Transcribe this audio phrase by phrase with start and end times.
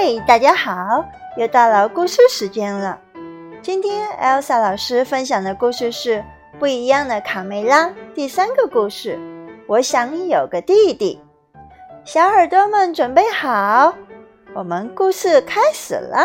[0.00, 1.04] 嘿，大家好！
[1.36, 2.96] 又到了故事时间了。
[3.60, 6.18] 今天 Elsa 老师分享的故事是
[6.56, 9.18] 《不一样的卡梅拉》第三个故事。
[9.66, 11.20] 我想有个弟弟。
[12.04, 13.92] 小耳朵们准备好，
[14.54, 16.24] 我们故事开始了。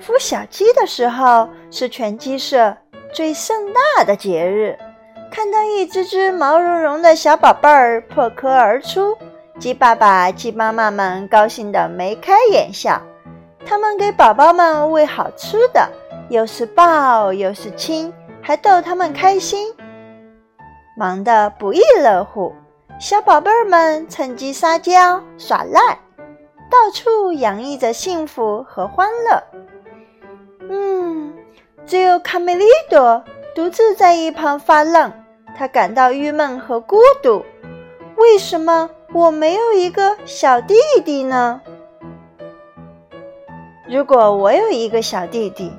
[0.00, 2.74] 孵小鸡的时候是全鸡舍
[3.12, 3.54] 最盛
[3.96, 4.78] 大的节日。
[5.30, 9.14] 看到一只只毛茸茸的小宝贝儿破壳而出，
[9.58, 13.00] 鸡爸爸、鸡妈妈们高兴得眉开眼笑。
[13.64, 15.90] 他们给宝宝们喂好吃的，
[16.28, 19.74] 又是抱又是亲，还逗他们开心，
[20.96, 22.54] 忙得不亦乐乎。
[23.00, 25.98] 小宝贝儿们趁机撒娇耍赖，
[26.70, 29.42] 到处洋溢着幸福和欢乐。
[30.68, 31.32] 嗯，
[31.86, 33.24] 只有卡梅利多。
[33.54, 35.10] 独自在一旁发愣，
[35.56, 37.42] 他感到郁闷和孤独。
[38.16, 41.62] 为什么我没有一个小弟弟呢？
[43.88, 45.72] 如果我有一个小弟弟，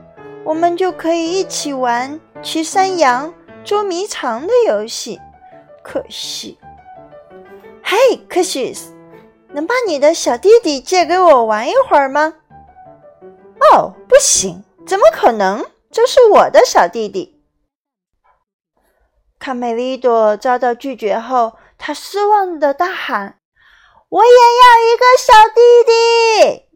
[0.43, 3.31] 我们就可以一起玩骑山羊、
[3.63, 5.19] 捉迷藏的游戏。
[5.83, 6.57] 可惜，
[7.83, 8.95] 嘿，克西斯，
[9.49, 12.33] 能把你的小弟弟借给我玩一会儿吗？
[13.71, 15.63] 哦，不行，怎么可能？
[15.91, 17.39] 这是我的小弟弟。
[19.37, 23.39] 卡梅利多遭到拒绝后，他失望的大喊
[24.09, 26.69] ：“我也要一个小弟弟！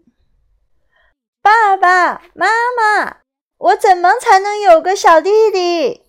[1.41, 3.17] 爸爸妈妈，
[3.57, 6.03] 我怎么才能有个小弟弟？”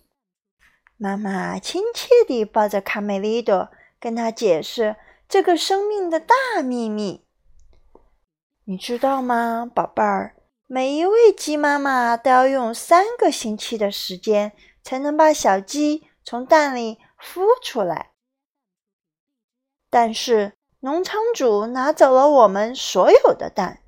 [0.95, 3.69] 妈妈亲切地抱着卡梅利多，
[3.99, 4.95] 跟他解释
[5.27, 7.25] 这个生命的大秘密。
[8.65, 10.35] 你知道吗，宝贝儿？
[10.67, 16.07] 每一位鸡妈妈都要用三个星期的时间，才能把小鸡。
[16.25, 18.12] 从蛋里孵出来，
[19.93, 23.81] 但是农场主拿走了我们所有的蛋，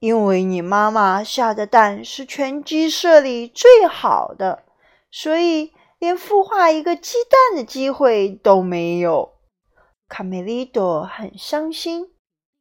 [0.00, 4.64] 因为你妈妈下的蛋是全鸡舍里最好的，
[5.12, 9.34] 所以连孵化一个鸡蛋的机会都没有。
[10.08, 12.12] 卡梅利多很伤心，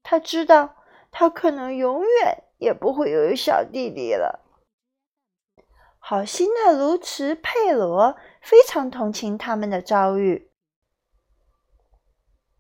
[0.04, 0.76] 他知道
[1.10, 4.40] 他可能永远也不会有小弟弟了。
[5.98, 10.51] 好心的卢茨佩罗非常同情他们的遭遇。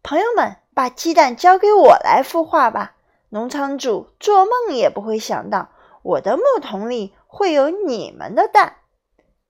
[0.04, 2.96] 朋友们，把鸡蛋交给我来孵化吧！
[3.30, 5.70] 农场主做梦也不会想到，
[6.02, 8.78] 我的木桶里会有你们的蛋。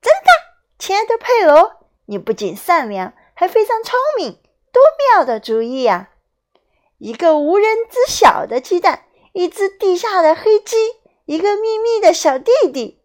[0.01, 0.29] 真的，
[0.77, 4.33] 亲爱的佩罗，你不仅善良，还非常聪明，
[4.71, 4.81] 多
[5.15, 6.09] 妙的主意呀！
[6.97, 10.75] 一个无人知晓的鸡蛋，一只地下的黑鸡，
[11.25, 13.01] 一个秘密的小弟弟。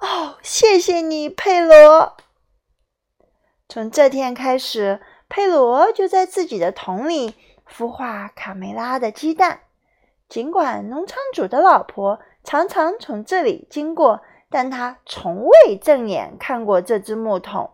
[0.00, 2.16] 哦，谢谢你，佩罗。
[3.68, 7.34] 从这天开始，佩罗就在自己的桶里
[7.68, 9.60] 孵化卡梅拉的鸡蛋。
[10.28, 17.70] 尽管农场主的老婆常常从这里经过，但他从未正眼看过这只木桶。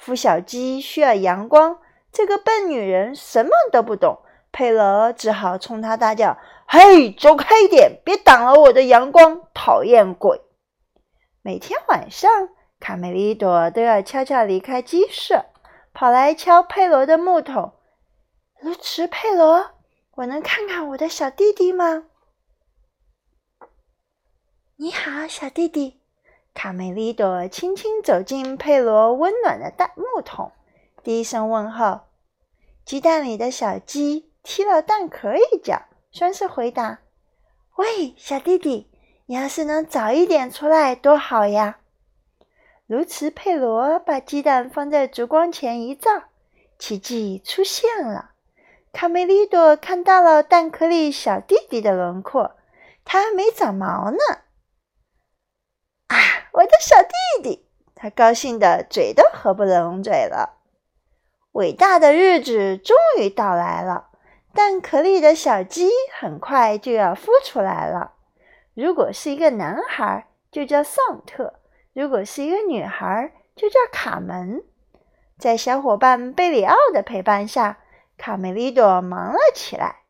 [0.00, 1.78] 孵小鸡需要阳光，
[2.12, 4.18] 这个笨女人什么都不懂。
[4.52, 6.36] 佩罗只好冲她大叫
[6.66, 10.40] ：“嘿，走开一点，别挡了我的阳光，讨厌鬼！”
[11.42, 12.30] 每天晚上，
[12.80, 15.44] 卡梅利多都要悄悄离开鸡舍，
[15.92, 17.74] 跑来敲佩罗的木桶。
[18.60, 19.70] 卢茨佩罗，
[20.12, 22.04] 我能看看我的小弟弟吗？
[24.76, 26.00] 你好，小弟弟。
[26.54, 30.52] 卡梅利多轻轻走进佩罗温暖的大木桶，
[31.02, 32.00] 低声问候。
[32.84, 37.00] 鸡蛋里的小鸡踢了蛋壳一脚，算是回答
[37.76, 38.88] ：“喂，小弟弟。”
[39.26, 41.79] 你要是能早一点出来多好呀！
[42.90, 46.24] 卢茨佩罗把鸡蛋放在烛光前一照，
[46.76, 48.32] 奇迹出现了。
[48.92, 52.56] 卡梅利多看到了蛋壳里小弟弟的轮廓，
[53.04, 54.18] 他还没长毛呢。
[56.08, 56.16] 啊，
[56.54, 57.68] 我的小弟弟！
[57.94, 60.58] 他高兴的嘴都合不拢嘴了。
[61.52, 64.08] 伟大的日子终于到来了，
[64.52, 65.88] 蛋壳里的小鸡
[66.18, 68.14] 很快就要孵出来了。
[68.74, 71.59] 如果是一个男孩，就叫桑特；
[71.92, 74.62] 如果是一个女孩，就叫卡门。
[75.38, 77.78] 在小伙伴贝里奥的陪伴下，
[78.16, 80.02] 卡梅利多忙了起来。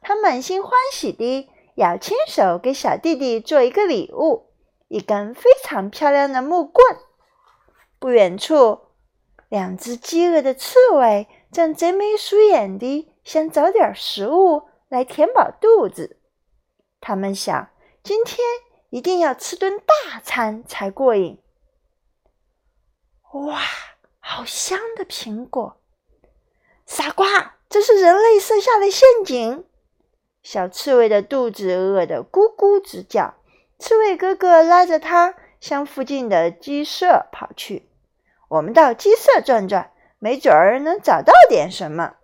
[0.00, 4.50] 他满心欢喜地要亲手给小弟弟做一个礼物——
[4.88, 6.84] 一根非常漂亮的木棍。
[7.98, 8.80] 不远处，
[9.48, 16.18] 两只饥饿的刺猬正贼眉鼠眼地想找点食物来填饱肚子。
[17.00, 17.68] 他们想。
[18.04, 18.38] 今天
[18.92, 21.38] 一定要吃顿大餐才过瘾！
[23.32, 23.62] 哇，
[24.20, 25.80] 好香的苹果！
[26.84, 29.64] 傻瓜，这是人类设下的陷阱。
[30.42, 33.32] 小刺猬的肚子饿得咕咕直叫，
[33.78, 37.88] 刺猬哥哥拉着它向附近的鸡舍跑去。
[38.48, 42.16] 我们到鸡舍转转，没准儿能找到点什么。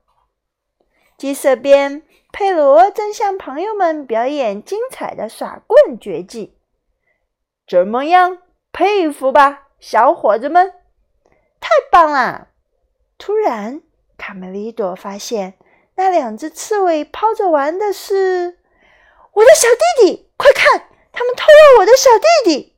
[1.17, 6.57] 鸡舍边，佩罗正向朋友们表演精彩的耍棍绝技。
[7.69, 8.39] 怎么样？
[8.73, 10.73] 佩服吧，小伙子们！
[11.61, 12.49] 太棒了！
[13.19, 13.83] 突然，
[14.17, 15.59] 卡梅利多发现。
[15.97, 18.59] 那两只刺猬抛着玩的是
[19.33, 19.67] 我的小
[20.01, 22.77] 弟弟，快看，他们偷了我的小弟弟！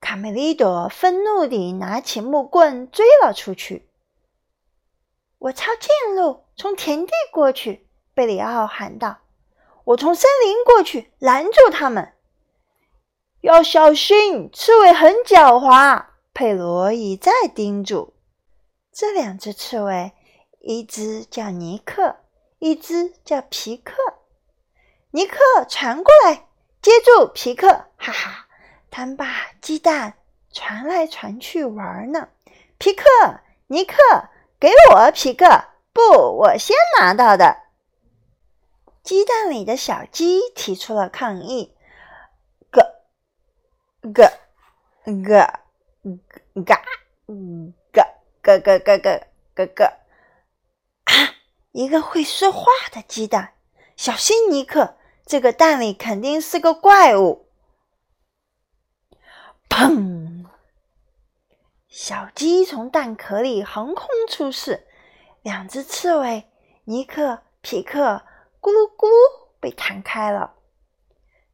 [0.00, 3.88] 卡梅利多愤怒地拿起木棍追了出去。
[5.38, 7.86] 我抄近路，从田地过去。
[8.14, 9.18] 贝里奥喊道
[9.84, 12.14] ：“我从森林过去，拦住他们。
[13.42, 18.14] 要小心，刺猬很狡猾。”佩罗一再叮嘱。
[18.90, 20.12] 这两只刺猬。
[20.64, 22.18] 一只叫尼克，
[22.60, 23.94] 一只叫皮克。
[25.10, 26.46] 尼克传过来，
[26.80, 27.66] 接住皮克，
[27.96, 28.46] 哈哈！
[28.88, 29.26] 他们把
[29.60, 30.14] 鸡蛋
[30.52, 32.28] 传来传去玩呢。
[32.78, 33.04] 皮克，
[33.66, 33.96] 尼克，
[34.60, 35.64] 给我皮克！
[35.92, 36.00] 不，
[36.38, 37.56] 我先拿到的。
[39.02, 41.71] 鸡蛋里的小鸡提出了抗议。
[44.02, 44.30] 咯
[45.04, 45.12] 咯
[46.52, 46.82] 咯嘎
[47.92, 48.04] 嘎
[48.42, 49.92] 咯咯咯咯咯咯。
[51.70, 53.54] 一个会说话的鸡蛋，
[53.96, 54.96] 小心尼克！
[55.24, 57.46] 这个蛋里肯定是个怪物。
[59.70, 60.44] 砰！
[61.88, 64.86] 小鸡从蛋壳里横空出世，
[65.42, 66.50] 两只刺猬
[66.84, 68.24] 尼克、皮克
[68.60, 69.12] 咕噜咕噜
[69.60, 70.54] 被弹开了。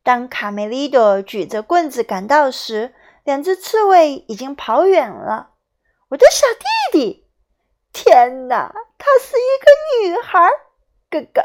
[0.08, 2.94] 当卡梅利多举着棍子赶到时，
[3.25, 5.50] 两只刺猬已经跑远了。
[6.08, 6.64] 我的小弟
[6.99, 7.28] 弟！
[7.93, 10.49] 天哪，她是一个女孩！
[11.10, 11.43] 哥哥，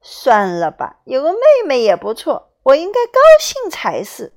[0.00, 4.32] 算了吧，有个妹妹也不错，我应该高兴才是。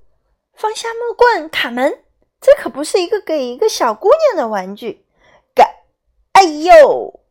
[0.53, 2.03] 放下木棍，卡门，
[2.41, 5.05] 这可不是一个给一个小姑娘的玩具。
[5.55, 5.63] 嘎，
[6.33, 7.21] 哎呦！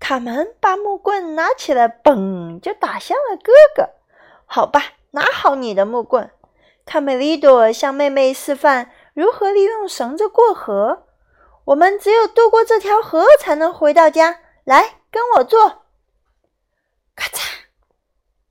[0.00, 3.90] 卡门把木棍拿起来，嘣，就打向了哥哥。
[4.46, 6.30] 好吧，拿好你的木棍。
[6.84, 11.06] 卡梅利多向妹妹示范如何利用绳子过河。
[11.66, 14.40] 我们只有渡过这条河，才能回到家。
[14.64, 15.84] 来，跟我做。
[17.14, 17.52] 咔嚓，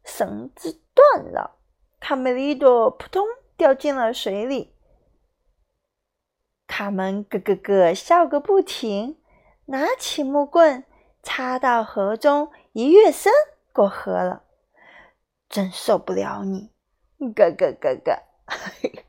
[0.04, 1.58] 绳子断了，
[2.00, 3.28] 卡梅利多扑通
[3.58, 4.74] 掉进了水里。
[6.66, 9.20] 卡门咯咯咯笑个不停，
[9.66, 10.86] 拿起木棍
[11.22, 13.32] 插到河中，一跃身
[13.74, 14.43] 过河了。
[15.54, 16.72] 真受不了你，
[17.20, 18.24] 咯咯咯咯！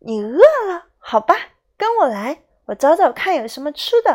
[0.00, 0.86] 你饿了？
[0.96, 1.34] 好吧。
[1.76, 4.10] 跟我来，我找找看有什么吃的。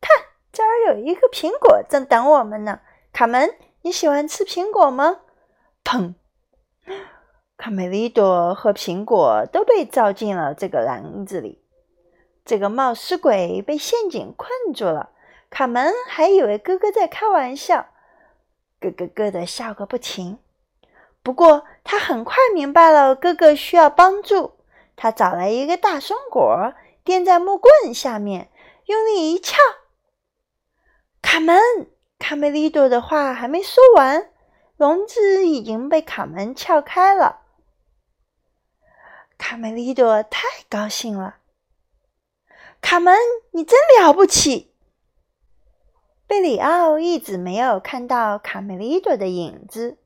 [0.00, 2.82] 看，这儿有一个苹果正等我们呢。
[3.12, 5.22] 卡门，你喜欢吃苹果吗？
[5.82, 6.14] 砰！
[7.56, 11.64] 卡梅利多和苹果都被照进了这个篮子里。
[12.44, 15.10] 这个冒失鬼被陷阱困住了。
[15.50, 17.88] 卡门还以为哥哥在开玩笑，
[18.90, 20.38] 咯咯咯的笑个不停。
[21.22, 24.58] 不过他很快明白了，哥哥需要帮助。
[24.94, 28.50] 他找来一个大松果，垫在木棍下面，
[28.86, 29.56] 用力一撬。
[31.22, 31.58] 卡门，
[32.18, 34.30] 卡梅利多的话还没说完，
[34.76, 37.40] 笼子已经被卡门撬开了。
[39.38, 41.36] 卡梅利多太高兴了。
[42.82, 43.16] 卡门，
[43.52, 44.73] 你真了不起！
[46.26, 49.98] 贝里奥一直没有看到卡梅利多的影子。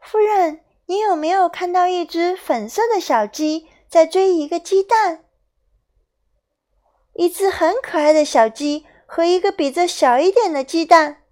[0.00, 0.60] 夫人。
[0.88, 5.24] 你有没有看到一只粉色的小鸡在追一个鸡蛋？
[7.14, 11.24] 一只很可爱的小鸡和一个比这小一点的鸡蛋。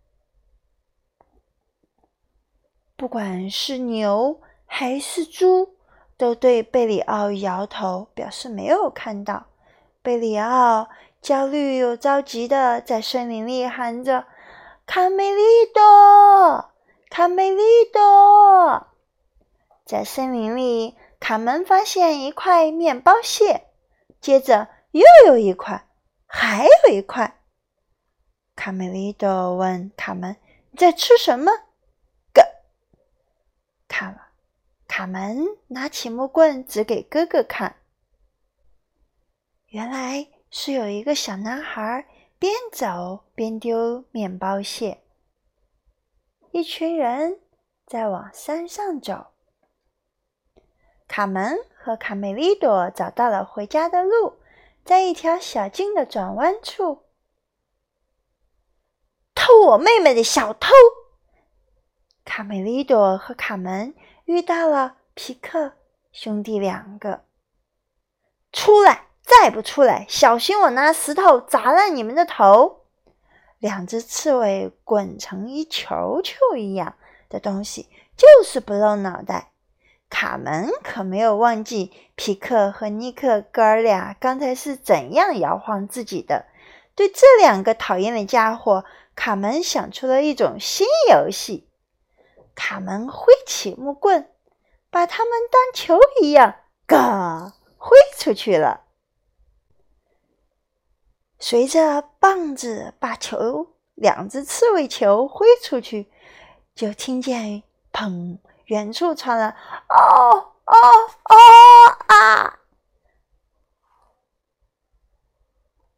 [2.96, 5.76] 不管是牛还是猪，
[6.16, 9.46] 都对贝里奥摇头，表示没有看到。
[10.02, 10.88] 贝里奥
[11.24, 14.26] 焦虑又着急的在森林里喊着
[14.84, 16.70] ：“卡梅利多，
[17.08, 18.88] 卡梅利多！”
[19.86, 23.68] 在森林里，卡门发现一块面包屑，
[24.20, 25.88] 接着又有一块，
[26.26, 27.40] 还有一块。
[28.54, 30.36] 卡梅利多问卡门
[30.72, 31.50] ：“你在吃什么？”
[32.34, 32.42] 哥，
[33.88, 34.28] 卡了。
[34.86, 37.76] 卡门拿起木棍指给哥哥看，
[39.68, 42.06] 原来是有一个小男孩
[42.38, 45.02] 边走边丢面包屑。
[46.52, 47.40] 一群人
[47.84, 49.32] 在往山上走。
[51.08, 54.37] 卡门和卡梅利多找到了回家的路，
[54.84, 57.02] 在一条小径的转弯处，
[59.34, 60.68] 偷我妹妹的小偷！
[62.25, 63.92] 卡梅利多和卡门
[64.26, 65.73] 遇到了皮克
[66.12, 67.25] 兄弟两个。
[68.52, 69.08] 出来！
[69.24, 72.82] 再不出来，小心我拿石头砸烂你们的头！
[73.58, 76.94] 两只刺猬滚成一球球一样
[77.30, 79.52] 的东西，就是不露脑袋。
[80.10, 86.44] 卡门可没有忘记皮克和尼克哥儿俩刚才是怎样摇晃自己的。
[86.94, 88.84] 对这两个讨厌的家伙，
[89.16, 91.68] 卡门想出了一种新游戏。
[92.54, 94.28] 卡门挥起木棍，
[94.90, 96.54] 把他们当球一样，
[96.86, 98.82] 嘎挥出去了。
[101.46, 106.10] 随着棒子把球，两只刺猬球挥出去，
[106.74, 109.48] 就听见“砰”，远处传来
[109.90, 110.74] “哦哦
[111.24, 111.36] 哦
[112.06, 112.60] 啊”，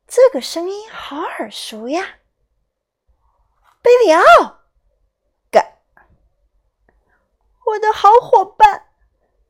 [0.09, 2.17] 这个声音好耳熟呀！
[3.81, 4.23] 贝里奥，
[5.53, 5.65] 嘎！
[7.67, 8.89] 我的好伙伴！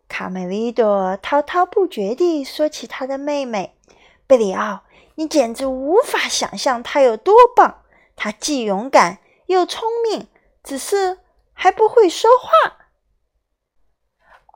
[0.06, 3.78] 卡梅利多滔滔不绝地说起他的妹妹
[4.26, 4.82] 贝里奥。
[5.16, 7.82] 你简直无法想象他有多棒！
[8.14, 10.28] 他既勇敢又聪明，
[10.62, 11.18] 只是
[11.52, 12.76] 还不会说话。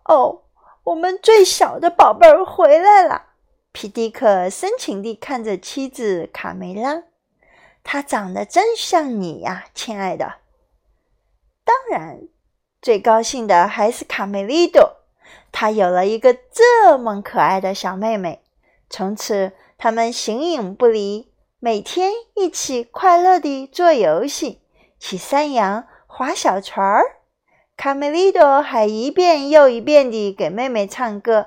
[0.05, 0.43] 哦，
[0.85, 3.27] 我们最小的宝贝儿回来了！
[3.73, 7.05] 皮迪克深情地看着妻子卡梅拉，
[7.83, 10.41] 她长得真像你呀，亲爱的。
[11.65, 12.29] 当然，
[12.83, 14.97] 最高兴的还是卡梅利多，
[15.53, 18.43] 她有了一个这么可爱的小妹妹。
[18.91, 19.53] 从此。
[19.83, 24.61] 他们形影不离，每天一起快乐地做游戏，
[24.99, 27.03] 骑山羊、划小船儿。
[27.79, 31.47] 卡梅利多还一遍又一遍地给妹妹唱歌：“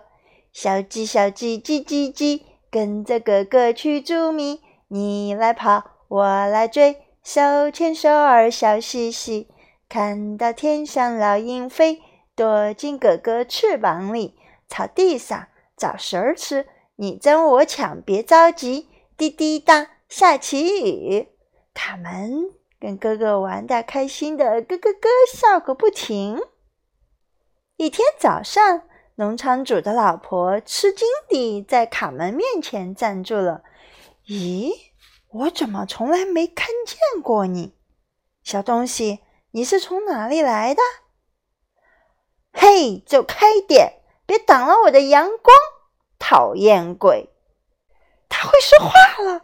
[0.52, 9.48] 小鸡，小鸡，叽叽叽，跟着哥哥去捉迷，你来跑，我来追，手牵手儿笑嘻嘻。
[9.88, 12.02] 看到天上老鹰飞，
[12.36, 14.34] 躲进哥哥翅膀里，
[14.68, 15.46] 草地上
[15.78, 21.30] 找食儿吃。”你争我抢，别着急，滴滴答，下起雨。
[21.74, 26.40] 卡门跟哥哥玩的开心的咯咯咯笑个不停。
[27.78, 28.84] 一天早上，
[29.16, 33.64] 农场主的老婆吃惊地在卡门面前站住了。
[34.28, 34.72] 咦，
[35.30, 37.74] 我怎么从来没看见过你，
[38.44, 39.22] 小东西？
[39.52, 40.82] 你是从哪里来的？
[42.52, 45.56] 嘿，走开点，别挡了我的阳光！
[46.26, 47.30] 讨厌鬼！
[48.30, 49.42] 他会说话了，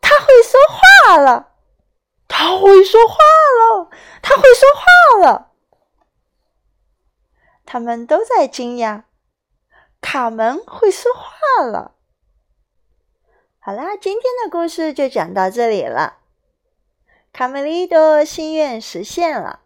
[0.00, 1.50] 他会说话了，
[2.28, 3.16] 他会说话
[3.58, 3.90] 了，
[4.22, 5.50] 他会说话了。
[7.66, 9.02] 他们都在惊讶，
[10.00, 11.96] 卡门会说话了。
[13.58, 16.18] 好啦，今天的故事就讲到这里了。
[17.32, 19.58] 卡梅利多心愿实现了，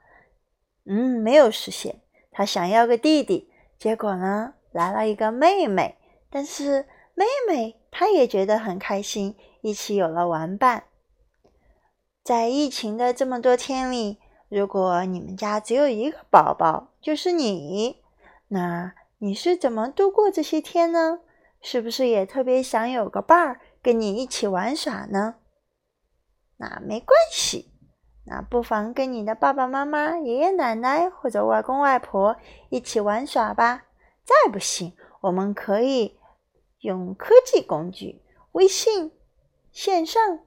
[0.86, 2.00] 嗯，没有实现。
[2.32, 5.98] 他想要个弟弟，结果呢，来了一个妹妹。
[6.34, 10.82] 但是妹妹她也觉得很开心，一起有了玩伴。
[12.24, 18.02] 在疫情的这么多天里，如果你们家只有一个宝宝，就是你，
[18.48, 21.20] 那你是怎么度过这些天呢？
[21.62, 25.36] 是不是也特别想有个伴儿跟你一起玩耍呢？
[26.56, 27.70] 那没关系，
[28.26, 32.36] 那不妨跟你的爸爸妈妈、爷爷奶奶或者外公外婆
[32.70, 33.84] 一起玩耍吧。
[34.24, 36.18] 再不行，我们可以。
[36.84, 38.20] 用科技工具，
[38.52, 39.10] 微信
[39.72, 40.40] 线上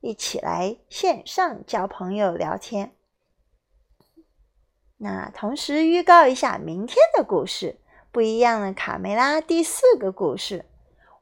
[0.00, 2.94] 一起来线上交朋友聊天。
[4.98, 7.80] 那同时预告一下明天的故事，
[8.12, 10.64] 不一样的卡梅拉第四个故事。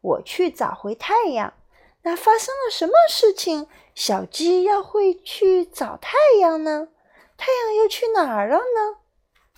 [0.02, 1.54] 我去找回太阳。
[2.02, 3.66] 那发生了什么事情？
[3.94, 6.12] 小鸡要会去找太
[6.42, 6.88] 阳呢？
[7.38, 8.98] 太阳又去哪儿了呢？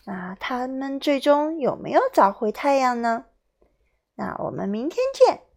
[0.05, 3.25] 那他们最终有没有找回太阳呢？
[4.19, 5.48] 那我们明天见。